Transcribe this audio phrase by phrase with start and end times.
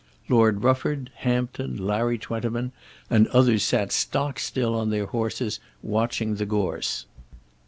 [0.29, 2.71] Lord Rufford, Hampton, Larry Twentyman
[3.11, 7.05] and others sat stock still on their horses, watching the gorse.